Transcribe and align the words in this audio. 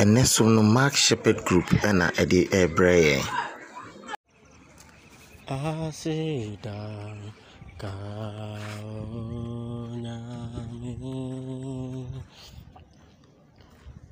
Ɛnnɛ 0.00 0.22
so 0.26 0.44
no 0.48 0.62
Mark 0.62 0.94
Shepherd 0.96 1.38
Group 1.46 1.66
ɛna 1.88 2.06
ɛde 2.20 2.40
ɛrebrɛ 2.58 2.94
yɛn. 3.06 3.24
Aseda 5.48 6.78
ka 7.80 7.92
onyame 9.90 10.94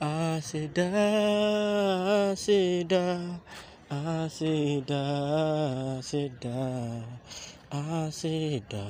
asida 0.00 0.86
asida 2.30 3.04
asida 3.90 5.02
asida 5.98 6.56
asida 7.70 8.86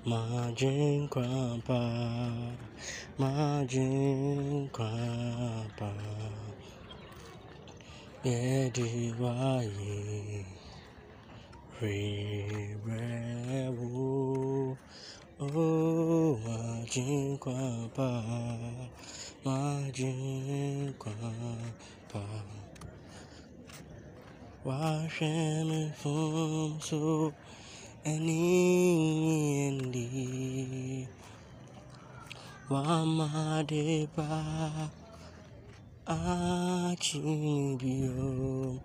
majin 0.05 1.07
kwapa, 1.11 1.81
majin 3.19 4.69
kwapa. 4.71 5.91
Ediwaye, 8.23 9.99
rebrewo, 11.81 13.19
oh 15.41 16.39
majin 16.45 17.37
kwapa, 17.37 18.09
majin 19.43 20.93
kwapa. 20.95 22.62
Wahwɛ 24.67 25.29
me 25.69 25.79
fom 26.01 26.79
so 26.87 27.33
ɛne 28.11 28.39
ndi 29.79 30.05
Wamade 32.71 34.07
ba 34.15 34.27
akyi 36.07 37.19
bio 37.81 38.79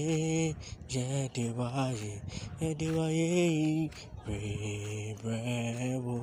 E 0.00 0.54
yɛde 0.92 1.44
wayɛ 1.58 2.12
yɛde 2.60 2.86
wayɛ 2.96 3.28
yi 3.58 3.90
rebrɛ 4.26 6.00
wo 6.04 6.16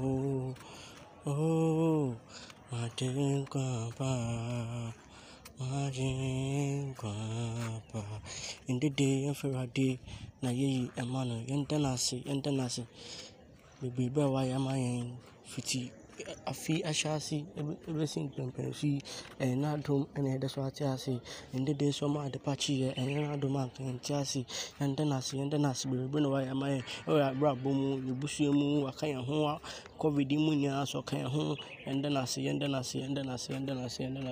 Oh 1.28 2.16
made 2.72 3.08
nkwa 3.38 3.66
pa 5.60 5.66
Magye 5.66 6.08
nkwa 6.88 7.12
pa 7.92 8.02
ndede 8.74 9.08
yɛmfa 9.28 9.46
Awurade 9.48 9.88
na 10.42 10.50
yɛyi 10.60 10.82
ɛma 11.02 11.20
no 11.30 11.36
yɛnda 11.50 11.76
no 11.84 11.90
ase 11.96 12.16
yɛnda 12.28 12.50
no 12.58 12.64
ase 12.68 12.84
bebrebe 13.82 14.22
a 14.24 14.30
wayɛ 14.34 14.54
ama 14.56 14.72
yɛn 14.84 15.08
fiti 15.52 15.92
afe 16.52 16.74
ahyɛ 16.90 17.10
ase 17.18 17.38
ɛbɛsi 17.90 18.18
mprɛmprɛ 18.28 18.74
so 18.80 18.88
yi 18.88 19.00
ɛyɛ 19.40 19.56
n'adom 19.62 20.02
ɛna 20.16 20.30
yɛda 20.36 20.48
so 20.50 20.62
ate 20.64 20.82
ase 20.82 21.20
ndede 21.54 21.94
so 21.94 22.08
ɔma 22.08 22.26
ade 22.28 22.40
pa 22.44 22.56
kyeeɛ 22.56 22.96
ɛnyɛ 22.96 23.20
n'adom 23.28 23.56
anka 23.58 23.84
yɛnte 23.84 24.12
ase 24.16 24.46
yɛnda 24.80 25.04
no 25.08 25.16
ase 25.18 25.34
yɛnda 25.38 25.60
no 25.60 25.70
ase 25.70 25.86
bebrebe 25.90 26.20
na 26.22 26.28
wayɛ 26.30 26.50
ama 26.52 26.68
yɛn 26.68 26.84
ɛwɔ 27.08 27.18
yɛn 27.20 27.30
abrabɔ 27.36 27.70
mu 27.74 27.98
yɛn 28.00 28.16
busua 28.20 28.52
mu 28.54 28.84
waka 28.86 29.06
yɛn 29.08 29.24
ho 29.26 29.48
a 29.48 29.60
covid 30.00 30.32
mu 30.40 30.52
nyinaa 30.56 30.86
so 30.88 31.02
ɔka 31.02 31.16
yɛn 31.20 31.28
ho 31.32 31.56
yɛnda 31.86 32.12
no 32.12 32.20
ase 32.22 32.38
yɛnda 32.42 32.70
no 32.70 32.78
ase 32.80 32.96
yɛnda 33.00 33.26
no 33.26 33.34
ase 33.34 33.48
yɛnda 33.54 33.76
no 33.76 33.84
ase 33.86 34.00
yɛnda 34.04 34.24
no 34.24 34.32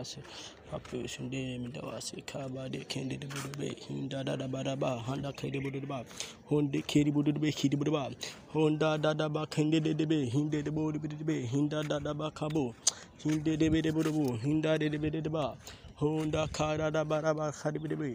Papa 0.71 0.97
sunde 1.07 1.59
mi 1.61 1.69
da 1.71 1.81
wase 1.81 2.15
kaba 2.25 2.69
de 2.69 2.79
kende 2.91 3.17
de 3.21 3.27
bodo 3.27 3.49
be 3.59 3.69
hinda 3.87 4.23
da 4.25 4.35
da 4.35 4.47
ba 4.47 4.63
da 4.63 4.75
ba 4.75 4.99
handa 5.07 5.31
kai 5.33 5.49
de 5.51 5.59
bodo 5.61 5.79
ba 5.87 6.03
honde 6.49 6.81
kedi 6.91 7.11
bodo 7.13 7.31
be 7.39 7.51
kedi 7.51 7.77
bodo 7.77 7.91
ba 7.91 8.09
honda 8.53 8.97
da 8.97 9.13
da 9.13 9.29
ba 9.29 9.45
kende 9.47 9.79
de 9.85 9.93
de 9.93 10.05
be 10.05 10.25
hinde 10.33 10.63
de 10.65 10.71
bodo 10.71 10.99
be 11.29 11.37
hinda 11.53 11.83
da 11.87 11.99
da 11.99 12.13
ba 12.13 12.31
kabo 12.31 12.75
hinde 13.23 13.53
de 13.61 13.69
be 13.69 13.81
de 13.81 13.91
bodo 13.93 14.11
bo 14.11 14.37
hinda 14.43 14.77
de 14.81 14.89
de 14.89 14.97
be 14.99 15.09
de 15.11 15.29
ba 15.29 15.55
honda 16.01 16.47
ka 16.57 16.77
da 16.77 16.89
da 16.91 17.03
ba 17.05 17.21
da 17.21 17.33
ba 17.33 17.51
ka 17.59 17.71
de 17.71 17.79
be 17.79 17.95
be 17.95 18.11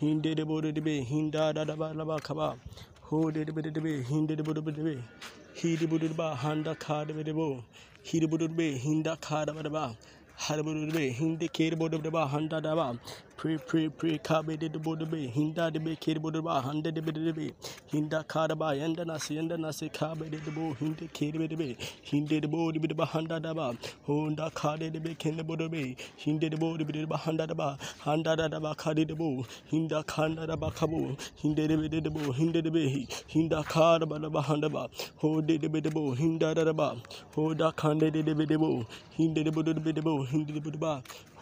hinde 0.00 0.34
de 0.36 0.44
bodo 0.44 0.72
de 0.72 0.80
be 0.82 1.00
hinda 1.12 1.54
da 1.56 1.64
da 1.64 1.76
ba 1.76 1.94
da 1.94 2.04
ba 2.04 2.18
kaba 2.20 2.58
ho 3.08 3.30
de 3.30 3.44
de 3.44 3.52
be 3.52 3.62
de 3.62 3.80
be 3.80 4.02
hinde 4.10 4.36
de 4.36 4.42
bodo 4.42 4.62
be 4.62 4.96
hidi 5.60 5.86
bodo 5.86 6.08
ba 6.14 6.34
handa 6.36 6.74
ka 6.76 7.04
de 7.04 7.14
be 7.14 7.22
de 7.24 7.32
bo 7.32 7.48
hidi 8.08 8.26
bodo 8.26 8.48
de 8.48 8.54
be 8.60 8.68
hinda 8.84 9.16
ka 9.20 9.46
ba 9.56 9.62
da 9.62 9.70
ba 9.78 9.86
Haraburube, 10.38 11.14
Hindi 11.16 11.48
Kirbodu 11.48 12.02
de 12.02 12.10
Ba, 12.10 12.26
Handa 12.26 12.60
Pre 13.36 13.58
Pre 13.58 13.88
Pre 13.90 14.18
Kabe 14.18 14.58
de 14.58 14.68
Bodube, 14.70 15.32
Hinda 15.32 15.70
de 15.72 15.80
Be 15.80 15.96
Kirboduba, 15.96 16.62
Handa 16.62 16.92
de 16.92 17.00
Bedebe, 17.02 17.52
Hinda 17.92 18.24
Kadaba, 18.26 18.74
Yanda 18.78 19.04
Nasi, 19.06 19.36
Yanda 19.36 19.58
Nasi 19.58 19.88
Kabe 19.90 20.30
de 20.30 20.38
Bo, 20.50 20.74
Hindi 20.74 21.08
Kirbe 21.08 21.48
de 21.48 21.56
Be, 21.56 21.76
Hindi 22.04 22.40
de 22.40 22.48
Bodi 22.48 22.80
de 22.80 22.94
Bahanda 22.94 23.40
Daba, 23.40 23.76
Honda 24.06 24.50
Kade 24.54 24.92
de 24.92 25.00
Be 25.00 25.14
Ken 25.14 25.36
de 25.36 25.44
Bodube, 25.44 25.96
Hindi 26.16 26.48
de 26.48 26.56
Bodi 26.56 26.84
de 26.84 27.06
Bahanda 27.06 27.46
Daba, 27.46 27.78
Handa 28.00 28.36
Daba 28.36 28.76
Kadi 28.76 29.04
de 29.04 29.14
Bo, 29.14 29.44
Hinda 29.70 30.04
Kanda 30.06 30.46
Daba 30.46 30.74
Kabo, 30.74 31.16
Hindi 31.42 31.66
de 31.68 32.00
de 32.00 32.10
Bo, 32.10 32.32
Hindi 32.32 32.62
de 32.62 32.70
Be, 32.70 33.06
Hinda 33.28 33.62
Kadaba 33.64 34.20
de 34.20 34.30
Bahanda 34.30 34.72
Ba, 34.72 34.88
Hode 35.18 35.60
de 35.60 35.68
Bedebo, 35.68 36.16
Hinda 36.16 36.54
Daba, 36.54 37.00
Hoda 37.36 37.72
Kande 37.74 38.10
de 38.12 38.22
Bedebo, 38.34 38.86
Hindi 39.16 39.44
de 39.44 39.50
Bodu 39.50 39.74
hindi 39.74 39.92
de 39.92 40.02
budaba 40.02 40.26
hudi 40.30 40.52
de 40.52 40.60
budaba 40.60 41.02
hande 41.02 41.02
kebe 41.02 41.02
he 41.02 41.02
de 41.02 41.33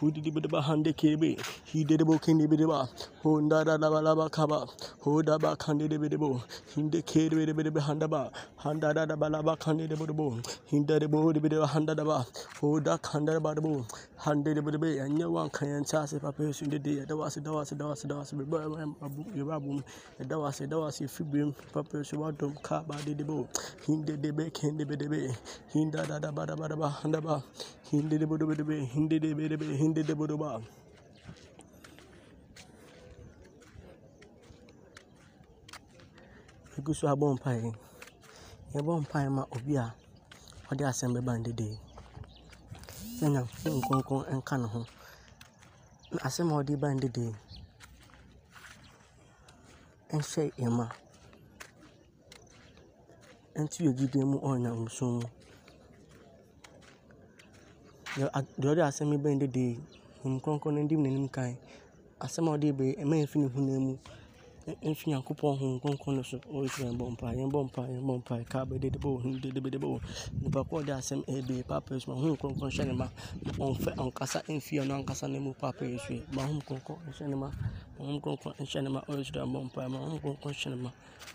bo 2.05 2.17
kindi 2.19 2.47
budaba 2.47 2.87
honda 3.23 3.63
da 3.65 3.77
da 3.77 3.89
bala 3.91 4.15
ba 4.15 4.29
kaba 4.29 4.67
hoda 5.03 5.39
ba 5.39 5.55
kande 5.57 5.89
de 5.89 5.97
budabo 5.97 6.41
hinde 6.75 7.01
kebe 7.03 7.45
de 7.47 7.53
budaba 7.53 7.81
handa 7.81 8.07
ba 8.07 8.31
handa 8.63 8.93
da 8.93 9.05
da 9.05 9.15
bala 9.15 9.43
ba 9.43 9.55
kande 9.57 9.87
de 9.89 9.95
budabo 9.95 10.41
hinda 10.71 10.99
de 10.99 11.07
bo 11.07 11.33
de 11.33 11.39
budaba 11.41 11.67
handa 11.67 11.95
da 11.95 12.03
ba 12.05 12.25
hoda 12.61 12.97
kanda 13.01 13.39
ba 13.39 13.55
de 13.55 13.61
bo 13.61 13.85
hande 14.17 14.53
de 14.55 14.61
budabe 14.61 15.01
anya 15.01 15.29
wan 15.29 15.49
kan 15.49 15.83
ta 15.85 16.05
se 16.05 16.19
papa 16.19 16.53
su 16.53 16.65
de 16.67 16.79
de 16.79 17.05
da 17.05 17.15
wase 17.15 17.41
da 17.43 17.51
wase 17.51 17.75
da 17.77 17.85
wase 17.87 18.07
da 18.07 18.15
wase 18.17 18.33
be 18.37 18.45
ba 18.45 18.59
abu 19.01 19.25
ye 19.35 19.43
ba 19.43 19.59
bu 19.59 19.81
da 20.27 20.37
wase 20.37 20.67
da 20.69 20.77
wase 20.77 21.07
fibrim 21.07 21.53
papa 21.73 22.03
su 22.03 22.19
wa 22.21 22.31
dom 22.31 22.55
ka 22.63 22.83
ba 22.87 22.95
de 23.05 23.13
de 23.15 23.23
bo 23.23 23.47
hinde 23.87 24.17
de 24.21 24.31
be 24.31 24.49
kende 24.51 24.85
be 24.87 24.95
de 24.97 25.07
be 25.09 25.31
hinda 25.73 26.05
da 26.07 26.19
da 26.19 26.31
ba 26.31 26.45
da 26.45 26.55
ba 26.55 26.67
da 26.69 26.75
ba 26.75 26.89
handa 26.89 27.21
ba 27.21 27.43
hindi 27.91 28.17
de 28.17 28.25
bodo 28.25 28.45
bodo 28.47 28.63
be 28.65 28.85
hindi 28.93 29.19
de 29.19 29.33
be 29.35 29.47
de 29.95 30.01
de 30.03 30.13
bodo 30.19 30.35
ba. 30.37 30.49
Egu 36.77 36.91
so 36.97 37.05
abɔ 37.13 37.25
mpae 37.35 37.59
yɛbɔ 38.73 38.91
mpae 39.03 39.27
ma 39.35 39.43
obi 39.55 39.73
a 39.83 39.85
ɔde 40.69 40.83
asɛm 40.89 41.11
bɛba 41.15 41.33
ndede 41.39 41.67
sɛ 43.17 43.25
nyankopɔn 43.33 43.73
nkronkron 43.79 44.23
nka 44.37 44.55
ne 44.61 44.67
ho. 44.73 44.81
Na 46.11 46.19
asɛm 46.27 46.49
a 46.51 46.55
ɔde 46.61 46.73
ba 46.81 46.87
ndede 46.97 47.25
nhyɛ 50.17 50.43
yɛn 50.61 50.73
ma. 50.77 50.85
Nto 53.61 53.77
yɛ 53.85 53.91
gyidie 53.97 54.23
mu 54.31 54.37
nyamesom 54.63 55.11
mu 55.19 55.25
The 58.15 58.29
other 58.69 58.83
assembly 58.83 59.17
bɛn 59.17 59.39
de 59.39 59.47
de 59.47 59.77
Honhom 60.23 60.39
Kronkron 60.39 60.73
no 60.75 60.87
di 60.87 60.95
n'anim 60.95 61.27
kan. 61.31 61.57
Asɛm 62.21 62.47
a 62.47 62.51
ɔde 62.57 62.69
rebɛn 62.69 62.95
ɛma 63.01 63.15
yɛn 63.17 63.25
mfiri 63.25 63.41
ne 63.41 63.47
honam 63.49 63.81
mu, 63.81 63.97
ɛmfiri 64.85 65.07
Nyankopɔn 65.13 65.57
Honhom 65.59 65.81
Kronkron 65.81 66.15
no 66.17 66.21
so. 66.21 66.39
Wo 66.51 66.61
Yesu 66.61 66.83
yɛbɔ 66.85 67.09
mpaeɛ, 67.17 67.35
yɛbɔ 67.41 67.59
mpaeɛ, 67.71 67.89
yɛbɔ 67.97 68.13
mpaeɛ. 68.23 68.45
Ka 68.47 68.65
bededebɔ 68.65 69.03
wo, 69.03 69.17
bededebɔ 69.17 69.81
wo. 69.89 69.99
Nipa 70.41 70.63
ko 70.63 70.81
ɔde 70.83 70.93
asɛm 70.93 71.25
ɛrebɛn 71.25 71.63
paapaa 71.65 71.93
Yesu 71.95 72.07
ma 72.09 72.15
Honhom 72.21 72.37
hyɛ 72.37 72.85
ne 72.85 72.93
ma 72.93 73.07
na 73.57 73.65
ɔmmfa 73.65 73.95
ɔnkasa 73.95 74.43
ɛmfiri 74.45 74.85
ɔno 74.85 74.93
ankasa 75.03 75.27
ne 75.27 75.39
mu 75.39 75.53
paapaa 75.53 75.89
Yesu. 75.89 76.21
Ma 76.33 76.43
Honhom 76.45 76.61
Kronkron 76.61 77.27
ne 77.27 77.35
ma. 77.35 77.49
Ɔyɛ 79.09 79.23
soro 79.25 79.41
abɔ 79.45 79.59
mpaeɛ 79.69 79.89
ma 79.91 79.97
honhom 79.99 80.19
kronkron 80.21 80.53
hyɛ 80.53 80.69
ne 80.71 80.75
ma 80.83 80.91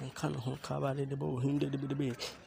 nka 0.07 0.29
ne 0.33 0.39
ho 0.39 0.59
kaba 0.63 0.95
de 0.95 1.05
de 1.07 1.17
bɔ 1.17 1.27
ohim 1.39 1.59
de 1.59 1.67
de 1.71 1.79
de 1.79 1.95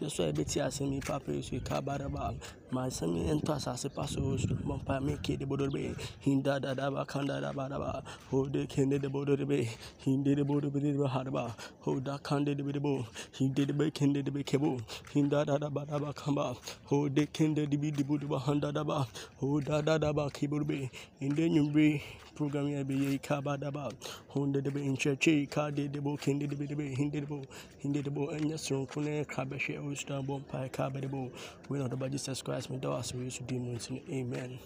yɛ 0.01 0.11
so 0.11 0.23
a 0.23 0.31
yɛbɛti 0.33 0.57
asɛm 0.65 0.93
yi 0.93 1.01
papa 1.01 1.31
yi 1.33 1.41
so 1.41 1.59
kaba 1.61 1.97
de 1.99 2.09
ba 2.09 2.33
ma 2.71 2.87
asɛm 2.87 3.15
yi 3.17 3.33
ntɔ 3.39 3.55
asase 3.57 3.89
pa 3.93 4.05
so 4.07 4.21
ɔyɛ 4.21 4.39
soro 4.39 4.55
abɔ 4.63 4.83
mpaeɛ 4.83 5.01
ma 5.05 5.17
ke 5.23 5.37
de 5.39 5.45
bɔ 5.45 5.57
hin 6.21 6.41
da 6.43 6.59
da 6.59 6.73
da 6.73 6.89
ba 6.91 7.05
kan 7.05 7.25
da 7.27 7.39
da 7.41 7.51
ba 7.53 7.67
da 7.69 7.77
ba. 7.79 8.03
Ho 8.31 8.45
de 8.47 8.65
ken 8.67 8.89
de 8.89 8.97
de 8.99 9.09
bɔ 9.09 9.25
de 9.37 9.45
be 9.45 9.67
hin 10.05 10.23
de 10.23 10.35
de 10.35 10.43
bɔ 10.43 10.61
de 10.61 10.69
be 10.69 10.79
de 10.79 11.07
ha 11.07 11.23
de 11.23 11.31
ba. 11.31 11.55
Ho 11.81 11.99
da 11.99 12.17
kan 12.17 12.43
de 12.45 12.53
de 12.55 12.63
be 12.63 12.71
de 12.73 12.79
bɔ 12.79 13.05
hin 13.37 13.53
de 13.53 13.65
de 13.65 13.73
be 13.73 13.91
ken 13.91 14.13
de 14.13 14.21
de 14.21 14.31
be 14.31 14.43
ke 14.43 14.57
hin 15.13 15.29
da 15.29 15.43
da 15.43 15.57
da 15.57 15.69
ba 15.69 15.85
da 15.85 15.99
ba 15.99 16.13
kan 16.13 16.35
ba. 16.35 16.55
Ho 16.85 17.09
de 17.09 17.25
ken 17.27 17.53
de 17.53 17.65
de 17.65 17.77
bi 17.77 17.91
de 17.91 18.03
bo 18.03 18.17
de 18.17 18.27
ba 18.27 18.39
han 18.39 18.59
da 18.59 18.71
da 18.71 18.83
ba. 18.83 19.07
Ho 19.39 19.59
da 19.61 19.81
da 19.81 19.97
da 19.97 20.13
ba 20.13 20.29
ke 20.29 20.49
bo 20.49 20.59
de 20.59 20.65
be. 20.65 20.89
Hin 21.19 21.35
de 21.35 21.49
nyumbre 21.49 22.01
program 22.35 22.67
ya 22.69 22.83
be 22.83 22.95
ye 22.95 23.17
ka 23.17 23.41
ba 23.41 23.57
da 24.01 24.07
ba 24.07 24.33
honde 24.33 24.63
de 24.63 24.71
be 24.71 24.81
in 24.81 24.97
church 24.97 25.27
ka 25.49 25.69
de 25.71 25.87
de 25.87 25.99
bo 25.99 26.17
kinde 26.17 26.49
de 26.49 26.55
be 26.55 26.67
de 26.67 26.75
be 26.75 26.95
hinde 26.95 27.21
de 27.21 27.25
bo 27.25 27.41
hinde 27.83 28.03
de 28.03 28.09
bo 28.09 28.27
enya 28.31 28.57
sron 28.57 28.87
ko 28.87 29.01
ne 29.01 29.23
ka 29.25 29.45
be 29.45 29.57
hwe 29.57 29.77
o 29.77 29.95
sta 29.95 30.21
bo 30.21 30.39
pa 30.51 30.67
ka 30.71 30.89
be 30.89 31.01
de 31.01 31.07
bo. 31.07 31.29
We 31.69 31.79
no 31.79 31.87
the 31.87 32.09
Jesus 32.09 32.41
Christ 32.41 32.69
me 32.69 32.77
da 32.77 32.89
was 32.89 33.13
we 33.13 33.29
so 33.29 33.43
di 33.45 33.57
mu 33.57 33.77
amen. 34.09 34.59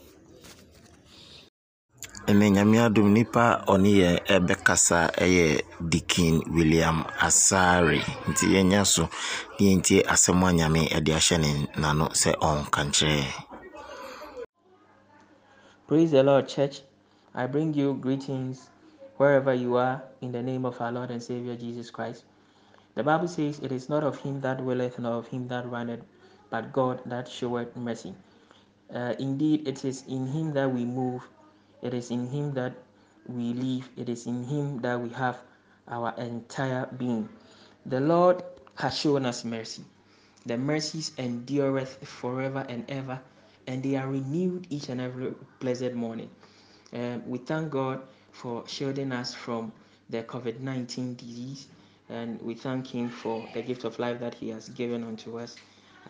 Ɛnɛ 2.27 2.49
nyame 2.51 2.79
adom 2.79 3.13
nipa 3.13 3.63
ɔne 3.67 3.89
yɛ 4.01 4.25
ɛbɛkasa 4.25 5.13
ɛyɛ 5.13 5.61
dikin 5.79 6.41
william 6.51 7.03
asare. 7.21 8.01
Nti 8.27 8.47
yɛnya 8.47 8.85
so 8.85 9.09
ne 9.59 9.75
yɛntie 9.75 10.03
asɛm 10.03 10.43
a 10.43 10.51
nyame 10.51 10.89
ɛde 10.89 11.13
ahyɛ 11.13 11.39
ne 11.39 11.67
n'ano 11.77 12.09
sɛ 12.09 12.33
ɔnka 12.39 12.81
nkyerɛ. 12.89 13.25
Praise 15.87 16.11
the 16.11 16.23
Lord, 16.23 16.47
church. 16.47 16.81
I 17.35 17.45
bring 17.45 17.75
you 17.75 17.93
greetings 17.93 18.71
wherever 19.17 19.53
you 19.53 19.77
are 19.77 20.03
in 20.21 20.31
the 20.31 20.41
name 20.41 20.65
of 20.65 20.79
our 20.81 20.91
Lord 20.91 21.11
and 21.11 21.21
Savior 21.23 21.55
Jesus 21.55 21.89
Christ. 21.89 22.23
The 22.95 23.03
Bible 23.03 23.27
says, 23.27 23.59
It 23.59 23.71
is 23.71 23.89
not 23.89 24.03
of 24.03 24.19
him 24.19 24.41
that 24.41 24.63
willeth, 24.63 24.99
nor 24.99 25.15
of 25.15 25.27
him 25.27 25.47
that 25.49 25.69
runneth, 25.69 26.01
but 26.49 26.73
God 26.73 27.01
that 27.05 27.27
showeth 27.27 27.75
mercy. 27.75 28.15
Uh, 28.93 29.15
indeed, 29.19 29.67
it 29.67 29.83
is 29.83 30.03
in 30.07 30.27
him 30.27 30.53
that 30.53 30.71
we 30.71 30.85
move, 30.85 31.27
it 31.81 31.93
is 31.93 32.11
in 32.11 32.27
him 32.27 32.53
that 32.53 32.73
we 33.27 33.53
live, 33.53 33.89
it 33.97 34.09
is 34.09 34.27
in 34.27 34.43
him 34.43 34.79
that 34.81 34.99
we 34.99 35.09
have 35.09 35.37
our 35.87 36.13
entire 36.17 36.85
being. 36.97 37.27
The 37.85 37.99
Lord 37.99 38.43
has 38.75 38.97
shown 38.97 39.25
us 39.25 39.43
mercy. 39.43 39.83
The 40.45 40.57
mercies 40.57 41.11
endureth 41.17 41.97
forever 42.07 42.65
and 42.69 42.85
ever, 42.89 43.19
and 43.67 43.81
they 43.81 43.95
are 43.95 44.07
renewed 44.07 44.67
each 44.69 44.89
and 44.89 45.01
every 45.01 45.33
blessed 45.59 45.93
morning. 45.93 46.29
Um, 46.93 47.27
we 47.27 47.39
thank 47.39 47.71
God 47.71 48.01
for 48.35 48.67
shielding 48.67 49.13
us 49.13 49.33
from 49.33 49.71
the 50.09 50.21
COVID 50.21 50.59
19 50.59 51.15
disease, 51.15 51.67
and 52.09 52.41
we 52.41 52.53
thank 52.53 52.85
Him 52.87 53.09
for 53.09 53.47
the 53.53 53.61
gift 53.61 53.85
of 53.85 53.97
life 53.97 54.19
that 54.19 54.33
He 54.35 54.49
has 54.49 54.67
given 54.67 55.05
unto 55.05 55.39
us. 55.39 55.55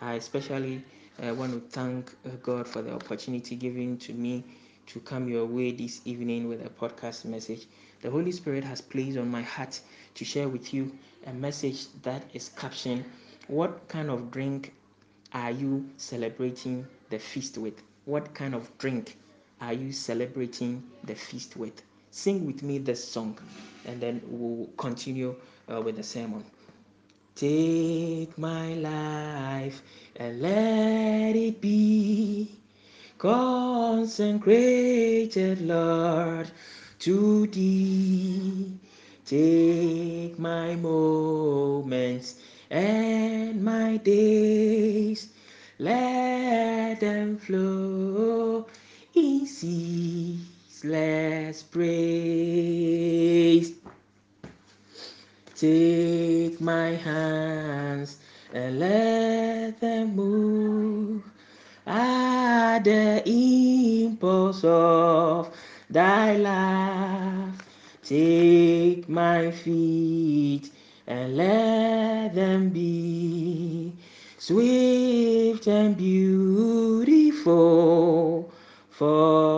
I 0.02 0.14
especially 0.14 0.84
uh, 1.24 1.36
want 1.36 1.54
to 1.54 1.60
thank 1.70 2.12
uh, 2.26 2.30
God 2.42 2.68
for 2.68 2.82
the 2.82 2.94
opportunity 2.94 3.56
given 3.56 4.00
to 4.00 4.14
me 4.14 4.44
to 4.88 5.00
come 5.02 5.30
your 5.30 5.46
way 5.46 5.72
this 5.72 6.02
evening 6.06 6.48
with 6.50 6.66
a 6.66 6.70
podcast 6.70 7.26
message. 7.26 7.68
The 8.02 8.10
Holy 8.10 8.32
Spirit 8.32 8.64
has 8.64 8.82
placed 8.82 9.20
on 9.20 9.30
my 9.30 9.44
heart 9.44 9.80
to 10.16 10.26
share 10.26 10.50
with 10.50 10.74
you 10.74 10.98
a 11.28 11.34
message 11.34 11.86
that 12.02 12.24
is 12.34 12.50
captioned 12.50 13.06
What 13.48 13.88
kind 13.88 14.10
of 14.10 14.32
drink 14.32 14.74
are 15.32 15.52
you 15.52 15.88
celebrating 15.98 16.88
the 17.12 17.20
feast 17.20 17.60
with? 17.60 17.84
What 18.06 18.34
kind 18.34 18.56
of 18.56 18.76
drink 18.80 19.16
are 19.62 19.74
you 19.74 19.92
celebrating 19.92 20.84
the 21.04 21.14
feast 21.14 21.56
with? 21.56 21.84
Sing 22.16 22.46
with 22.46 22.64
me 22.64 22.78
this 22.78 23.04
song 23.04 23.38
and 23.86 24.00
then 24.00 24.22
we'll 24.26 24.70
continue 24.78 25.36
uh, 25.70 25.82
with 25.82 25.98
the 25.98 26.04
sermon. 26.04 26.46
Take 27.36 28.38
my 28.38 28.74
life 28.76 29.82
and 30.16 30.42
let 30.42 31.36
it 31.36 31.60
be 31.60 32.58
consecrated, 33.18 35.60
Lord, 35.60 36.50
to 37.00 37.48
thee. 37.48 38.80
Take 39.26 40.40
my 40.40 40.76
moments 40.76 42.36
and 42.70 43.62
my 43.62 43.98
days, 43.98 45.34
let 45.80 47.02
them 47.02 47.40
flow 47.40 48.68
in 49.14 49.46
ceaseless 50.86 51.64
praise. 51.64 52.84
Take 55.56 56.62
my 56.62 56.90
hands 56.90 58.18
and 58.54 58.80
let 58.80 59.80
them 59.80 60.16
move 60.16 61.24
at 61.88 62.84
the 62.84 63.24
impulse 63.26 64.64
of 64.64 65.50
thy 65.90 66.36
love. 66.36 67.62
Take 68.04 69.10
my 69.10 69.50
feet 69.52 70.72
and 71.08 71.36
let 71.38 72.36
them 72.36 72.70
be 72.70 73.94
swift 74.38 75.68
and 75.68 75.98
beautiful 75.98 77.56
for 78.92 79.55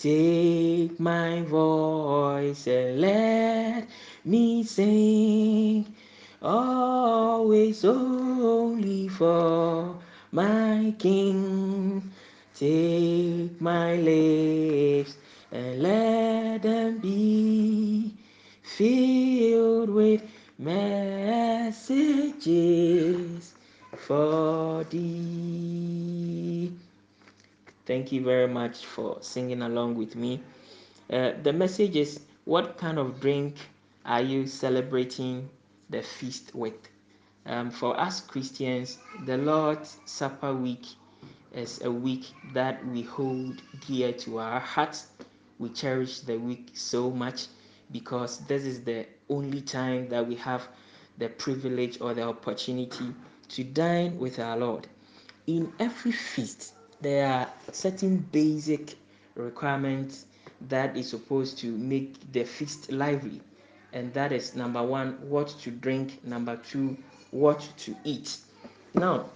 Take 0.00 0.98
my 0.98 1.42
voice 1.42 2.66
and 2.66 3.02
let 3.02 3.86
me 4.24 4.64
sing, 4.64 5.94
always 6.40 7.84
only 7.84 9.08
for 9.08 9.98
my 10.32 10.94
King. 10.98 12.10
Take 12.56 13.60
my 13.60 13.96
lips 13.96 15.18
and 15.52 15.82
let 15.82 16.62
them 16.62 16.96
be 17.00 18.14
filled 18.62 19.90
with 19.90 20.22
messages 20.58 21.84
for 23.98 24.82
thee. 24.84 26.19
Thank 27.90 28.12
you 28.12 28.22
very 28.22 28.46
much 28.46 28.86
for 28.86 29.18
singing 29.20 29.62
along 29.62 29.96
with 29.96 30.14
me. 30.14 30.40
Uh, 31.12 31.32
the 31.42 31.52
message 31.52 31.96
is 31.96 32.20
What 32.44 32.78
kind 32.78 33.00
of 33.00 33.18
drink 33.18 33.56
are 34.04 34.22
you 34.22 34.46
celebrating 34.46 35.50
the 35.88 36.00
feast 36.00 36.54
with? 36.54 36.76
Um, 37.46 37.72
for 37.72 37.98
us 37.98 38.20
Christians, 38.20 38.98
the 39.26 39.38
Lord's 39.38 39.96
Supper 40.04 40.54
week 40.54 40.86
is 41.52 41.82
a 41.82 41.90
week 41.90 42.26
that 42.54 42.86
we 42.86 43.02
hold 43.02 43.60
dear 43.88 44.12
to 44.12 44.38
our 44.38 44.60
hearts. 44.60 45.08
We 45.58 45.70
cherish 45.70 46.20
the 46.20 46.38
week 46.38 46.70
so 46.74 47.10
much 47.10 47.48
because 47.90 48.38
this 48.46 48.62
is 48.62 48.84
the 48.84 49.04
only 49.28 49.62
time 49.62 50.08
that 50.10 50.24
we 50.28 50.36
have 50.36 50.62
the 51.18 51.28
privilege 51.28 52.00
or 52.00 52.14
the 52.14 52.22
opportunity 52.22 53.12
to 53.48 53.64
dine 53.64 54.16
with 54.16 54.38
our 54.38 54.56
Lord. 54.56 54.86
In 55.48 55.72
every 55.80 56.12
feast, 56.12 56.74
there 57.00 57.26
are 57.26 57.48
certain 57.72 58.18
basic 58.32 58.94
requirements 59.34 60.26
that 60.68 60.96
is 60.96 61.08
supposed 61.08 61.58
to 61.58 61.66
make 61.66 62.32
the 62.32 62.44
feast 62.44 62.92
lively 62.92 63.40
and 63.92 64.12
that 64.12 64.32
is 64.32 64.54
number 64.54 64.82
one 64.82 65.12
what 65.28 65.48
to 65.48 65.70
drink 65.70 66.22
number 66.24 66.56
two 66.56 66.96
what 67.30 67.60
to 67.76 67.96
eat. 68.04 68.36
Now 68.94 69.30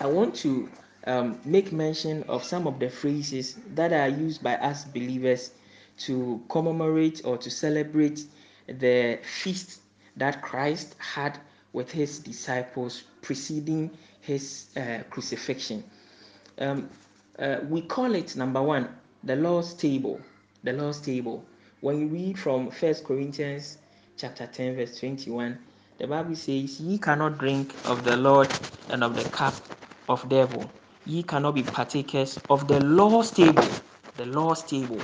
i 0.00 0.06
want 0.06 0.34
to 0.36 0.68
um, 1.06 1.38
make 1.44 1.72
mention 1.72 2.22
of 2.24 2.44
some 2.44 2.66
of 2.66 2.78
the 2.78 2.88
phrases 2.88 3.56
that 3.74 3.92
are 3.92 4.08
used 4.08 4.42
by 4.42 4.54
us 4.56 4.84
believers 4.84 5.50
to 5.98 6.42
commemorate 6.48 7.22
or 7.24 7.36
to 7.38 7.50
celebrate 7.50 8.24
the 8.66 9.18
feast 9.22 9.80
that 10.16 10.42
christ 10.42 10.94
had 10.98 11.38
with 11.72 11.90
his 11.90 12.18
disciples 12.18 13.04
preceding 13.20 13.90
his 14.20 14.66
uh, 14.76 14.98
crucifixion 15.10 15.84
um, 16.58 16.88
uh, 17.38 17.58
we 17.68 17.82
call 17.82 18.14
it 18.14 18.36
number 18.36 18.62
one 18.62 18.88
the 19.24 19.36
lord's 19.36 19.74
table 19.74 20.20
the 20.62 20.72
lord's 20.72 21.00
table. 21.00 21.44
When 21.80 22.00
you 22.00 22.06
read 22.06 22.38
from 22.38 22.70
first 22.70 23.04
corinthians 23.04 23.78
chapter 24.16 24.46
10 24.46 24.76
verse 24.76 24.98
21 24.98 25.58
the 25.98 26.06
bible 26.06 26.34
says 26.34 26.80
ye 26.80 26.98
cannot 26.98 27.38
drink 27.38 27.74
of 27.84 28.04
the 28.04 28.16
lord 28.16 28.50
and 28.90 29.04
of 29.04 29.14
the 29.16 29.28
cup 29.30 29.54
of 30.08 30.26
devil. 30.28 30.70
Ye 31.06 31.22
cannot 31.22 31.54
be 31.54 31.62
partakers 31.62 32.38
of 32.48 32.66
the 32.66 32.80
lord's 32.84 33.30
table 33.30 33.66
the 34.16 34.26
lord's 34.26 34.62
table 34.62 35.00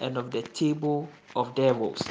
and 0.00 0.16
of 0.16 0.30
the 0.30 0.42
table 0.42 1.08
of 1.36 1.54
devils. 1.54 2.02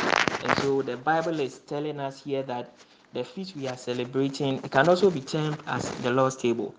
And 0.43 0.57
so 0.59 0.81
the 0.81 0.97
bible 0.97 1.39
is 1.39 1.59
telling 1.59 1.99
us 1.99 2.23
here 2.23 2.43
that 2.43 2.73
the 3.13 3.23
feast 3.23 3.55
we 3.55 3.67
are 3.67 3.77
celebrating 3.77 4.57
it 4.63 4.71
can 4.71 4.89
also 4.89 5.11
be 5.11 5.21
termed 5.21 5.57
as 5.67 5.89
the 6.01 6.11
lord's 6.11 6.35
table. 6.35 6.73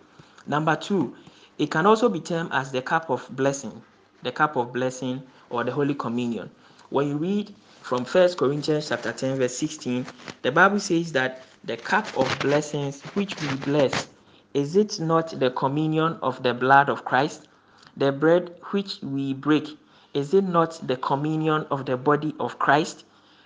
Number 0.46 0.74
two 0.76 1.14
it 1.58 1.70
can 1.70 1.86
also 1.86 2.08
be 2.08 2.20
termed 2.20 2.50
as 2.52 2.72
the 2.72 2.82
cup 2.82 3.10
of 3.10 3.26
blessing 3.30 3.82
the 4.22 4.32
cup 4.32 4.56
of 4.56 4.72
blessing 4.72 5.22
or 5.50 5.64
the 5.64 5.72
Holy 5.72 5.94
Communion. 5.94 6.50
When 6.90 7.08
you 7.08 7.16
read 7.16 7.54
from 7.82 8.04
First 8.04 8.38
Corinthians 8.38 8.88
chapter 8.88 9.12
10, 9.12 9.38
verse 9.38 9.56
16, 9.56 10.06
the 10.42 10.52
Bible 10.52 10.80
says 10.80 11.12
that 11.12 11.42
the 11.64 11.76
cup 11.76 12.06
of 12.16 12.38
blessings 12.40 13.02
which 13.14 13.40
we 13.40 13.56
bless, 13.58 14.08
is 14.54 14.76
it 14.76 14.98
not 15.00 15.38
the 15.38 15.50
communion 15.50 16.18
of 16.22 16.42
the 16.42 16.54
blood 16.54 16.88
of 16.88 17.04
Christ? 17.04 17.48
The 17.96 18.12
bread 18.12 18.54
which 18.70 19.00
we 19.02 19.34
break, 19.34 19.78
is 20.14 20.34
it 20.34 20.44
not 20.44 20.80
the 20.86 20.96
communion 20.96 21.66
of 21.70 21.86
the 21.86 21.96
body 21.96 22.34
of 22.40 22.58
Christ? 22.58 23.04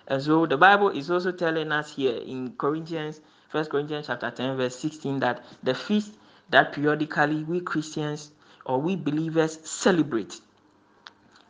And 0.09 0.23
so 0.23 0.47
the 0.47 0.57
Bible 0.57 0.88
is 0.90 1.11
also 1.11 1.33
telling 1.33 1.73
us 1.73 1.95
here 1.95 2.16
in 2.16 2.52
Corinthians, 2.57 3.21
First 3.49 3.71
Corinthians 3.71 4.07
chapter 4.07 4.31
10, 4.31 4.57
verse 4.57 4.76
16, 4.76 5.21
that 5.21 5.45
the 5.62 5.75
feast 5.75 6.12
that 6.50 6.72
periodically 6.72 7.44
we 7.44 7.61
Christians 7.61 8.32
or 8.64 8.80
we 8.80 8.96
believers 8.96 9.58
celebrate 9.68 10.40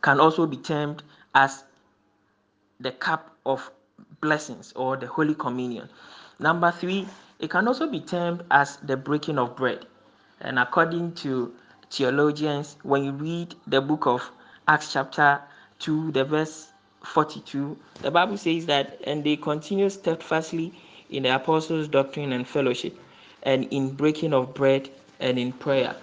can 0.01 0.19
also 0.19 0.45
be 0.45 0.57
termed 0.57 1.03
as 1.35 1.63
the 2.79 2.91
cup 2.91 3.35
of 3.45 3.71
blessings 4.21 4.73
or 4.75 4.97
the 4.97 5.07
Holy 5.07 5.35
Communion. 5.35 5.89
Number 6.39 6.71
three, 6.71 7.07
it 7.39 7.49
can 7.49 7.67
also 7.67 7.87
be 7.89 7.99
termed 7.99 8.43
as 8.51 8.77
the 8.77 8.97
breaking 8.97 9.37
of 9.37 9.55
bread. 9.55 9.85
And 10.41 10.59
according 10.59 11.13
to 11.15 11.53
theologians, 11.89 12.77
when 12.83 13.03
you 13.05 13.11
read 13.11 13.55
the 13.67 13.81
book 13.81 14.07
of 14.07 14.29
Acts, 14.67 14.93
chapter 14.93 15.41
2, 15.79 16.11
the 16.11 16.25
verse 16.25 16.71
42, 17.03 17.77
the 18.01 18.11
Bible 18.11 18.37
says 18.37 18.65
that, 18.65 18.99
and 19.05 19.23
they 19.23 19.35
continue 19.35 19.89
steadfastly 19.89 20.73
in 21.09 21.23
the 21.23 21.35
apostles' 21.35 21.87
doctrine 21.87 22.33
and 22.33 22.47
fellowship, 22.47 22.97
and 23.43 23.65
in 23.71 23.91
breaking 23.91 24.33
of 24.33 24.53
bread 24.53 24.89
and 25.19 25.37
in 25.37 25.51
prayer. 25.51 25.95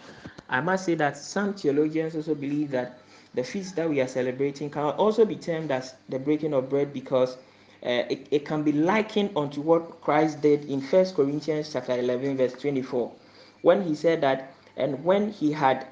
I 0.48 0.60
must 0.60 0.84
say 0.84 0.94
that 0.96 1.16
some 1.16 1.54
theologians 1.54 2.14
also 2.16 2.34
believe 2.34 2.70
that 2.70 2.98
the 3.34 3.44
feast 3.44 3.76
that 3.76 3.88
we 3.88 4.00
are 4.00 4.08
celebrating 4.08 4.70
can 4.70 4.82
also 4.82 5.24
be 5.24 5.36
termed 5.36 5.70
as 5.70 5.94
the 6.08 6.18
breaking 6.18 6.52
of 6.54 6.68
bread 6.68 6.92
because 6.92 7.36
uh, 7.84 8.04
it, 8.10 8.26
it 8.30 8.44
can 8.44 8.62
be 8.62 8.72
likened 8.72 9.30
unto 9.36 9.60
what 9.60 10.00
Christ 10.00 10.40
did 10.42 10.64
in 10.64 10.80
First 10.80 11.14
Corinthians 11.14 11.72
chapter 11.72 11.92
11 11.98 12.36
verse 12.36 12.52
24 12.54 13.12
when 13.62 13.82
he 13.82 13.94
said 13.94 14.20
that 14.22 14.52
and 14.76 15.04
when 15.04 15.30
he 15.30 15.52
had 15.52 15.86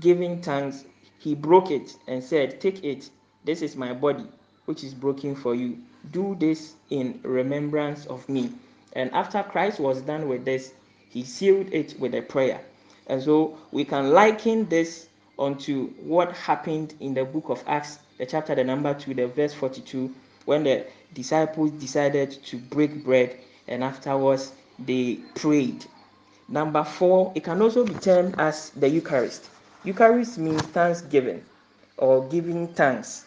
given 0.00 0.42
thanks 0.42 0.84
he 1.18 1.34
broke 1.34 1.70
it 1.70 1.96
and 2.06 2.22
said 2.22 2.60
take 2.60 2.84
it. 2.84 3.10
This 3.44 3.62
is 3.62 3.76
my 3.76 3.92
body 3.94 4.26
which 4.66 4.84
is 4.84 4.92
broken 4.92 5.34
for 5.34 5.54
you. 5.54 5.78
Do 6.12 6.36
this 6.38 6.74
in 6.90 7.20
remembrance 7.22 8.06
of 8.06 8.28
me 8.28 8.52
and 8.96 9.12
after 9.12 9.44
Christ 9.44 9.78
was 9.78 10.00
done 10.00 10.28
with 10.28 10.44
this 10.44 10.72
he 11.10 11.22
sealed 11.22 11.72
it 11.72 11.94
with 12.00 12.14
a 12.14 12.22
prayer 12.22 12.60
and 13.06 13.22
so 13.22 13.56
we 13.70 13.84
can 13.84 14.10
liken 14.10 14.68
this 14.68 15.08
unto 15.38 15.88
what 16.02 16.32
happened 16.32 16.94
in 17.00 17.14
the 17.14 17.24
book 17.24 17.48
of 17.48 17.62
Acts, 17.66 17.98
the 18.18 18.26
chapter, 18.26 18.54
the 18.54 18.64
number 18.64 18.94
2, 18.94 19.14
the 19.14 19.26
verse 19.28 19.52
42, 19.54 20.12
when 20.44 20.64
the 20.64 20.86
disciples 21.12 21.70
decided 21.72 22.30
to 22.44 22.56
break 22.56 23.04
bread 23.04 23.36
and 23.68 23.84
afterwards 23.84 24.52
they 24.78 25.16
prayed. 25.34 25.84
Number 26.48 26.84
four, 26.84 27.32
it 27.34 27.42
can 27.42 27.60
also 27.60 27.84
be 27.84 27.94
termed 27.94 28.36
as 28.38 28.70
the 28.70 28.88
Eucharist. 28.88 29.50
Eucharist 29.84 30.38
means 30.38 30.62
thanksgiving 30.62 31.44
or 31.96 32.28
giving 32.28 32.68
thanks. 32.68 33.24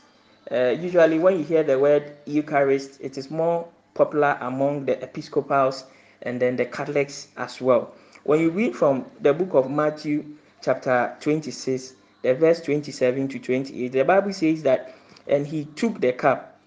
Uh, 0.49 0.69
usually, 0.69 1.19
when 1.19 1.37
you 1.37 1.43
hear 1.43 1.63
the 1.63 1.77
word 1.77 2.15
Eucharist, 2.25 2.99
it 3.01 3.17
is 3.17 3.29
more 3.29 3.67
popular 3.93 4.37
among 4.41 4.85
the 4.85 5.01
Episcopals 5.03 5.85
and 6.21 6.41
then 6.41 6.55
the 6.55 6.65
Catholics 6.65 7.29
as 7.37 7.61
well. 7.61 7.93
When 8.23 8.39
you 8.41 8.49
read 8.49 8.75
from 8.75 9.05
the 9.21 9.33
book 9.33 9.53
of 9.53 9.71
Matthew, 9.71 10.25
chapter 10.61 11.15
26, 11.21 11.93
the 12.21 12.33
verse 12.33 12.61
27 12.61 13.27
to 13.29 13.39
28, 13.39 13.91
the 13.91 14.03
Bible 14.03 14.33
says 14.33 14.63
that, 14.63 14.93
and 15.27 15.47
he 15.47 15.65
took 15.65 16.01
the 16.01 16.11
cup 16.11 16.59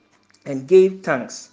and 0.46 0.66
gave 0.66 1.02
thanks, 1.02 1.50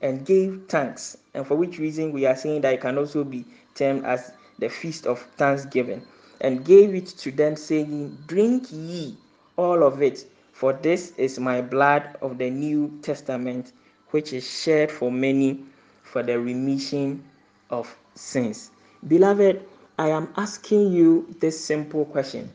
and 0.00 0.24
gave 0.24 0.62
thanks, 0.68 1.16
and 1.34 1.46
for 1.46 1.56
which 1.56 1.78
reason 1.78 2.12
we 2.12 2.24
are 2.26 2.36
saying 2.36 2.60
that 2.62 2.74
it 2.74 2.80
can 2.80 2.96
also 2.98 3.24
be 3.24 3.44
termed 3.74 4.04
as 4.04 4.32
the 4.58 4.68
feast 4.68 5.06
of 5.06 5.20
thanksgiving, 5.36 6.02
and 6.40 6.64
gave 6.64 6.94
it 6.94 7.06
to 7.06 7.30
them, 7.32 7.56
saying, 7.56 8.16
Drink 8.26 8.68
ye 8.70 9.16
all 9.56 9.82
of 9.82 10.02
it, 10.02 10.24
for 10.52 10.72
this 10.72 11.12
is 11.16 11.38
my 11.38 11.60
blood 11.60 12.16
of 12.22 12.38
the 12.38 12.48
New 12.48 12.98
Testament, 13.02 13.72
which 14.10 14.32
is 14.32 14.48
shed 14.48 14.90
for 14.90 15.10
many 15.10 15.60
for 16.02 16.22
the 16.22 16.38
remission 16.38 17.22
of 17.70 17.94
sins. 18.14 18.70
Beloved, 19.08 19.62
I 19.98 20.08
am 20.08 20.28
asking 20.36 20.92
you 20.92 21.34
this 21.40 21.62
simple 21.62 22.04
question 22.04 22.50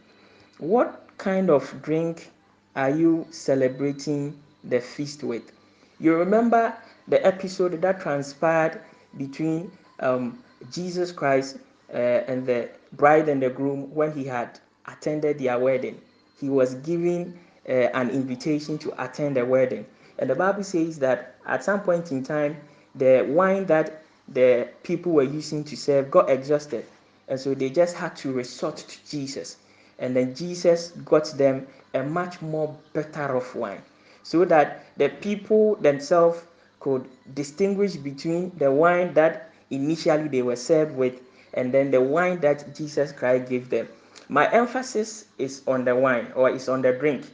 What 0.60 1.08
kind 1.18 1.50
of 1.50 1.82
drink 1.82 2.30
are 2.76 2.90
you 2.90 3.28
celebrating 3.32 4.38
the 4.64 4.80
feast 4.80 5.24
with? 5.24 5.52
You 6.00 6.16
remember 6.16 6.76
the 7.08 7.26
episode 7.26 7.82
that 7.82 8.02
transpired 8.02 8.82
between 9.18 9.72
um, 10.00 10.44
Jesus 10.72 11.12
Christ 11.12 11.58
uh, 11.94 11.98
and 11.98 12.46
the 12.46 12.70
bride 12.94 13.28
and 13.30 13.42
the 13.42 13.50
groom 13.50 13.94
when 13.94 14.12
he 14.14 14.24
had 14.24 14.60
attended 14.86 15.40
their 15.40 15.60
wedding. 15.60 16.00
He 16.40 16.50
was 16.50 16.76
given 16.76 17.38
uh, 17.68 17.72
an 17.94 18.10
invitation 18.10 18.78
to 18.80 19.04
attend 19.04 19.36
the 19.38 19.46
wedding. 19.46 19.86
And 20.20 20.30
the 20.30 20.36
Bible 20.36 20.64
says 20.64 21.00
that 21.00 21.36
at 21.46 21.64
some 21.64 21.82
point 21.82 22.12
in 22.12 22.24
time, 22.24 22.58
the 22.96 23.26
wine 23.28 23.66
that 23.66 24.04
the 24.28 24.70
people 24.84 25.14
were 25.14 25.24
using 25.24 25.64
to 25.66 25.76
serve 25.76 26.12
got 26.12 26.30
exhausted. 26.30 26.86
And 27.28 27.40
so 27.40 27.54
they 27.54 27.70
just 27.70 27.96
had 27.96 28.16
to 28.18 28.32
resort 28.32 28.78
to 28.78 29.10
Jesus. 29.10 29.58
And 30.00 30.16
then 30.16 30.36
Jesus 30.36 30.90
got 31.06 31.26
them 31.38 31.68
a 31.94 32.04
much 32.04 32.42
more 32.42 32.78
better 32.94 33.36
of 33.36 33.56
wine 33.56 33.82
so 34.24 34.46
that 34.46 34.86
the 34.98 35.10
people 35.10 35.76
themselves 35.76 36.42
could 36.80 37.08
distinguish 37.34 37.96
between 37.96 38.52
the 38.58 38.72
wine 38.72 39.14
that 39.14 39.52
initially 39.70 40.28
they 40.28 40.42
were 40.42 40.56
served 40.56 40.96
with 40.96 41.22
and 41.54 41.74
then 41.74 41.92
the 41.92 42.02
wine 42.02 42.40
that 42.40 42.76
Jesus 42.76 43.12
Christ 43.12 43.50
gave 43.50 43.70
them. 43.70 43.88
My 44.30 44.50
emphasis 44.52 45.26
is 45.38 45.62
on 45.68 45.86
the 45.86 45.96
wine 45.96 46.32
or 46.36 46.50
is 46.50 46.70
on 46.70 46.82
the 46.82 46.94
drink. 46.94 47.26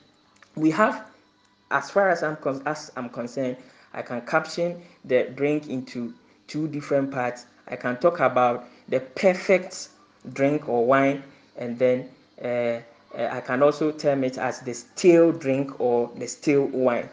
We 0.55 0.71
have, 0.71 1.05
as 1.71 1.89
far 1.89 2.09
as 2.09 2.23
I'm, 2.23 2.37
con- 2.37 2.61
as 2.65 2.91
I'm 2.95 3.09
concerned, 3.09 3.57
I 3.93 4.01
can 4.01 4.21
caption 4.21 4.81
the 5.05 5.31
drink 5.35 5.67
into 5.67 6.13
two 6.47 6.67
different 6.67 7.11
parts. 7.11 7.45
I 7.67 7.75
can 7.75 7.97
talk 7.97 8.19
about 8.19 8.67
the 8.87 8.99
perfect 8.99 9.89
drink 10.33 10.69
or 10.69 10.85
wine, 10.85 11.23
and 11.57 11.77
then 11.77 12.09
uh, 12.43 12.47
uh, 12.47 12.81
I 13.31 13.41
can 13.41 13.63
also 13.63 13.91
term 13.91 14.23
it 14.23 14.37
as 14.37 14.61
the 14.61 14.73
still 14.73 15.31
drink 15.31 15.79
or 15.79 16.11
the 16.15 16.27
still 16.27 16.65
wine. 16.65 17.09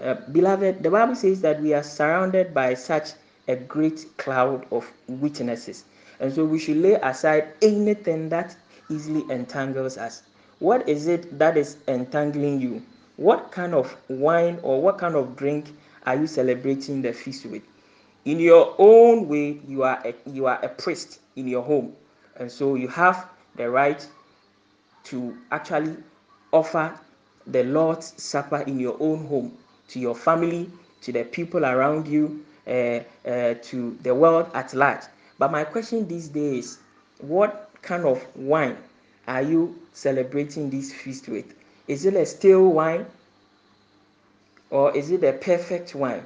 Uh, 0.00 0.14
beloved, 0.32 0.82
the 0.82 0.90
Bible 0.90 1.14
says 1.14 1.40
that 1.42 1.62
we 1.62 1.72
are 1.72 1.82
surrounded 1.82 2.52
by 2.52 2.74
such 2.74 3.10
a 3.48 3.56
great 3.56 4.06
cloud 4.16 4.66
of 4.72 4.90
witnesses, 5.06 5.84
and 6.20 6.32
so 6.32 6.44
we 6.44 6.58
should 6.58 6.78
lay 6.78 6.94
aside 6.94 7.48
anything 7.62 8.28
that 8.30 8.56
easily 8.90 9.24
entangles 9.30 9.96
us. 9.96 10.22
What 10.58 10.88
is 10.88 11.06
it 11.06 11.38
that 11.38 11.56
is 11.56 11.76
entangling 11.86 12.60
you? 12.60 12.82
What 13.16 13.52
kind 13.52 13.74
of 13.74 13.96
wine 14.08 14.58
or 14.62 14.82
what 14.82 14.98
kind 14.98 15.14
of 15.14 15.36
drink 15.36 15.66
are 16.04 16.16
you 16.16 16.26
celebrating 16.26 17.02
the 17.02 17.12
feast 17.12 17.46
with? 17.46 17.62
In 18.24 18.40
your 18.40 18.74
own 18.78 19.28
way, 19.28 19.60
you 19.68 19.82
are 19.82 20.00
a, 20.04 20.14
you 20.30 20.46
are 20.46 20.58
a 20.64 20.68
priest 20.68 21.20
in 21.36 21.46
your 21.46 21.62
home, 21.62 21.94
and 22.36 22.50
so 22.50 22.74
you 22.74 22.88
have 22.88 23.28
the 23.56 23.70
right 23.70 24.06
to 25.04 25.36
actually 25.50 25.96
offer 26.52 26.98
the 27.46 27.64
Lord's 27.64 28.20
Supper 28.22 28.62
in 28.66 28.80
your 28.80 28.96
own 28.98 29.26
home 29.26 29.56
to 29.88 30.00
your 30.00 30.14
family, 30.14 30.70
to 31.02 31.12
the 31.12 31.24
people 31.24 31.64
around 31.64 32.08
you, 32.08 32.44
uh, 32.66 33.00
uh, 33.28 33.54
to 33.62 33.96
the 34.02 34.14
world 34.14 34.50
at 34.54 34.72
large. 34.74 35.02
But 35.38 35.52
my 35.52 35.64
question 35.64 36.08
these 36.08 36.28
days 36.28 36.78
what 37.18 37.70
kind 37.82 38.04
of 38.04 38.24
wine 38.34 38.78
are 39.28 39.42
you 39.42 39.78
celebrating 39.92 40.70
this 40.70 40.92
feast 40.92 41.28
with? 41.28 41.54
Is 41.86 42.06
it 42.06 42.14
a 42.14 42.24
still 42.24 42.68
wine 42.68 43.06
or 44.70 44.96
is 44.96 45.10
it 45.10 45.22
a 45.22 45.32
perfect 45.32 45.94
wine? 45.94 46.24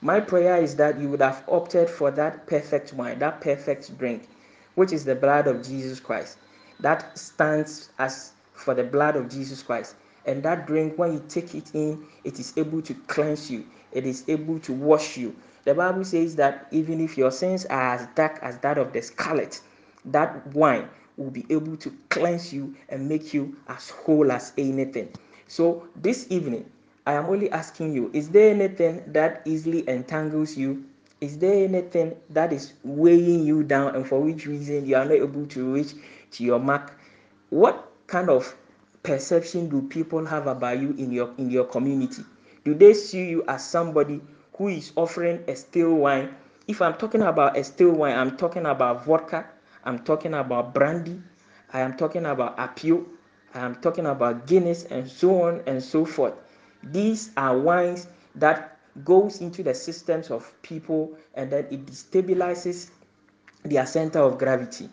My 0.00 0.20
prayer 0.20 0.56
is 0.62 0.76
that 0.76 1.00
you 1.00 1.08
would 1.08 1.22
have 1.22 1.42
opted 1.48 1.88
for 1.90 2.10
that 2.12 2.46
perfect 2.46 2.92
wine, 2.92 3.18
that 3.18 3.40
perfect 3.40 3.98
drink, 3.98 4.28
which 4.74 4.92
is 4.92 5.04
the 5.04 5.14
blood 5.14 5.46
of 5.46 5.66
Jesus 5.66 5.98
Christ. 5.98 6.38
That 6.80 7.18
stands 7.18 7.90
as 7.98 8.32
for 8.52 8.74
the 8.74 8.84
blood 8.84 9.16
of 9.16 9.28
Jesus 9.28 9.62
Christ. 9.62 9.96
And 10.26 10.42
that 10.42 10.66
drink, 10.66 10.98
when 10.98 11.14
you 11.14 11.24
take 11.28 11.54
it 11.54 11.74
in, 11.74 12.06
it 12.22 12.38
is 12.38 12.52
able 12.56 12.82
to 12.82 12.94
cleanse 13.06 13.50
you, 13.50 13.64
it 13.92 14.06
is 14.06 14.24
able 14.28 14.60
to 14.60 14.72
wash 14.72 15.16
you. 15.16 15.34
The 15.64 15.74
Bible 15.74 16.04
says 16.04 16.36
that 16.36 16.66
even 16.70 17.00
if 17.00 17.16
your 17.18 17.30
sins 17.30 17.64
are 17.66 17.94
as 17.94 18.06
dark 18.14 18.38
as 18.42 18.58
that 18.58 18.78
of 18.78 18.92
the 18.92 19.02
scarlet, 19.02 19.60
that 20.04 20.46
wine 20.48 20.88
will 21.18 21.30
be 21.30 21.44
able 21.50 21.76
to 21.76 21.92
cleanse 22.08 22.52
you 22.52 22.74
and 22.88 23.08
make 23.08 23.34
you 23.34 23.56
as 23.68 23.90
whole 23.90 24.32
as 24.32 24.52
anything. 24.56 25.12
So, 25.48 25.88
this 25.96 26.26
evening, 26.30 26.70
I 27.06 27.14
am 27.14 27.26
only 27.26 27.50
asking 27.50 27.94
you 27.94 28.10
is 28.12 28.28
there 28.28 28.50
anything 28.50 29.02
that 29.08 29.42
easily 29.46 29.88
entangles 29.88 30.56
you? 30.56 30.84
Is 31.20 31.38
there 31.38 31.64
anything 31.64 32.14
that 32.30 32.52
is 32.52 32.74
weighing 32.84 33.44
you 33.44 33.64
down 33.64 33.96
and 33.96 34.06
for 34.06 34.20
which 34.20 34.46
reason 34.46 34.86
you 34.86 34.94
are 34.96 35.04
not 35.04 35.14
able 35.14 35.46
to 35.46 35.74
reach 35.74 35.94
to 36.32 36.44
your 36.44 36.60
mark? 36.60 36.92
What 37.50 37.90
kind 38.06 38.30
of 38.30 38.54
perception 39.02 39.68
do 39.68 39.82
people 39.82 40.24
have 40.26 40.46
about 40.46 40.78
you 40.80 40.94
in 40.98 41.10
your 41.10 41.32
in 41.38 41.50
your 41.50 41.64
community? 41.64 42.22
Do 42.64 42.74
they 42.74 42.92
see 42.92 43.30
you 43.30 43.44
as 43.48 43.64
somebody 43.64 44.20
who 44.58 44.68
is 44.68 44.92
offering 44.94 45.42
a 45.48 45.56
still 45.56 45.94
wine? 45.94 46.36
If 46.66 46.82
I'm 46.82 46.94
talking 46.94 47.22
about 47.22 47.56
a 47.56 47.64
still 47.64 47.92
wine, 47.92 48.18
I'm 48.18 48.36
talking 48.36 48.66
about 48.66 49.06
vodka, 49.06 49.46
I'm 49.84 50.00
talking 50.00 50.34
about 50.34 50.74
brandy, 50.74 51.20
I 51.72 51.80
am 51.80 51.96
talking 51.96 52.26
about 52.26 52.56
apio, 52.56 53.06
I 53.54 53.60
am 53.60 53.76
talking 53.76 54.06
about 54.06 54.46
Guinness, 54.46 54.84
and 54.84 55.08
so 55.08 55.42
on 55.42 55.62
and 55.66 55.82
so 55.82 56.04
forth. 56.04 56.34
These 56.82 57.30
are 57.36 57.56
wines 57.56 58.08
that 58.34 58.78
goes 59.04 59.40
into 59.40 59.62
the 59.62 59.74
systems 59.74 60.30
of 60.30 60.50
people 60.62 61.16
and 61.34 61.50
then 61.50 61.66
it 61.70 61.86
destabilizes 61.86 62.90
their 63.64 63.86
center 63.86 64.20
of 64.20 64.38
gravity. 64.38 64.88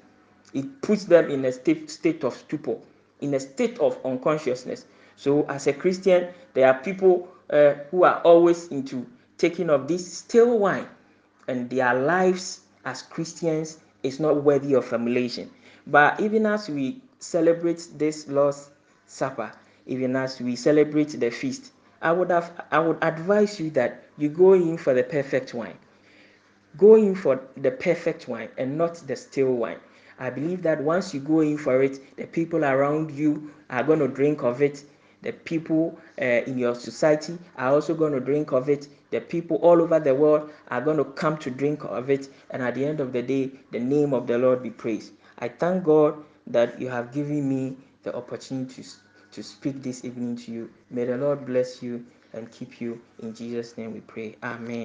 It 0.53 0.81
puts 0.81 1.05
them 1.05 1.29
in 1.29 1.43
a 1.45 1.51
state, 1.51 1.89
state 1.89 2.23
of 2.23 2.33
stupor, 2.35 2.77
in 3.21 3.33
a 3.33 3.39
state 3.39 3.79
of 3.79 3.99
unconsciousness. 4.05 4.85
So, 5.15 5.45
as 5.47 5.67
a 5.67 5.73
Christian, 5.73 6.29
there 6.53 6.67
are 6.67 6.79
people 6.79 7.29
uh, 7.49 7.73
who 7.91 8.03
are 8.03 8.21
always 8.21 8.67
into 8.69 9.05
taking 9.37 9.69
of 9.69 9.87
this 9.87 10.17
still 10.17 10.59
wine, 10.59 10.87
and 11.47 11.69
their 11.69 11.93
lives 11.93 12.61
as 12.85 13.01
Christians 13.01 13.79
is 14.05 14.19
not 14.19 14.43
worthy 14.43 14.73
of 14.75 14.91
emulation. 14.93 15.49
But 15.87 16.19
even 16.19 16.45
as 16.45 16.69
we 16.69 17.01
celebrate 17.19 17.87
this 17.97 18.27
Lord's 18.27 18.69
Supper, 19.07 19.51
even 19.87 20.15
as 20.15 20.39
we 20.39 20.55
celebrate 20.55 21.09
the 21.19 21.29
feast, 21.29 21.71
I 22.01 22.11
would 22.11 22.29
have 22.31 22.51
I 22.71 22.79
would 22.79 22.97
advise 23.01 23.59
you 23.59 23.69
that 23.71 24.03
you 24.17 24.29
go 24.29 24.53
in 24.53 24.77
for 24.77 24.93
the 24.93 25.03
perfect 25.03 25.53
wine. 25.53 25.77
Go 26.77 26.95
in 26.95 27.15
for 27.15 27.41
the 27.57 27.71
perfect 27.71 28.27
wine 28.27 28.49
and 28.57 28.77
not 28.77 28.95
the 29.07 29.15
stale 29.15 29.53
wine. 29.53 29.79
I 30.19 30.29
believe 30.29 30.61
that 30.63 30.81
once 30.81 31.13
you 31.13 31.19
go 31.19 31.41
in 31.41 31.57
for 31.57 31.81
it, 31.83 32.15
the 32.17 32.25
people 32.25 32.63
around 32.63 33.11
you 33.11 33.51
are 33.69 33.83
going 33.83 33.99
to 33.99 34.07
drink 34.07 34.43
of 34.43 34.61
it. 34.61 34.83
The 35.21 35.33
people 35.33 35.97
uh, 36.21 36.25
in 36.25 36.57
your 36.57 36.75
society 36.75 37.37
are 37.57 37.71
also 37.71 37.93
going 37.95 38.13
to 38.13 38.19
drink 38.19 38.51
of 38.51 38.69
it. 38.69 38.87
The 39.15 39.21
people 39.21 39.55
all 39.63 39.81
over 39.81 39.97
the 39.97 40.13
world 40.13 40.51
are 40.67 40.81
going 40.81 40.97
to 40.97 41.05
come 41.05 41.37
to 41.37 41.49
drink 41.49 41.85
of 41.85 42.09
it. 42.09 42.27
And 42.51 42.61
at 42.61 42.75
the 42.75 42.83
end 42.85 42.99
of 42.99 43.13
the 43.13 43.21
day, 43.21 43.49
the 43.71 43.79
name 43.79 44.13
of 44.13 44.27
the 44.27 44.37
Lord 44.37 44.61
be 44.61 44.71
praised. 44.71 45.13
I 45.39 45.47
thank 45.47 45.85
God 45.85 46.21
that 46.47 46.81
you 46.81 46.89
have 46.89 47.13
given 47.13 47.47
me 47.47 47.77
the 48.03 48.13
opportunity 48.13 48.83
to, 48.83 48.89
to 49.31 49.41
speak 49.41 49.81
this 49.81 50.03
evening 50.03 50.35
to 50.35 50.51
you. 50.51 50.69
May 50.89 51.05
the 51.05 51.15
Lord 51.15 51.45
bless 51.45 51.81
you 51.81 52.05
and 52.33 52.51
keep 52.51 52.81
you. 52.81 52.99
In 53.19 53.33
Jesus' 53.33 53.77
name 53.77 53.93
we 53.93 54.01
pray. 54.01 54.35
Amen. 54.43 54.83